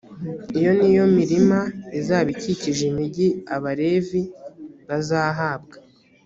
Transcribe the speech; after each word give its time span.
iyo 0.57 0.71
ni 0.79 0.89
yo 0.97 1.05
mirima 1.15 1.59
izaba 1.99 2.27
ikikije 2.35 2.83
imigi 2.91 3.27
abalevi 3.55 4.21
bazahabwa. 4.87 5.75